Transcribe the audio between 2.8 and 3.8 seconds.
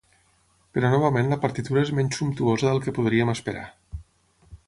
que podríem esperar.